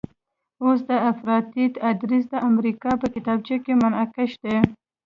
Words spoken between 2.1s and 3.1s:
د امریکا په